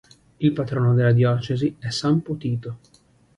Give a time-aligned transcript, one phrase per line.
[0.39, 2.79] Il patrono della diocesi è san Potito.